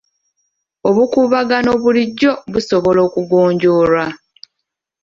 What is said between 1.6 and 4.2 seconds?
bulijjo busobola okugonjoolwa.